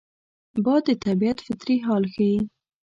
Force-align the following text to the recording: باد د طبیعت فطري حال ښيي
باد 0.63 0.81
د 0.87 0.89
طبیعت 1.05 1.37
فطري 1.45 1.77
حال 1.85 2.03
ښيي 2.13 2.37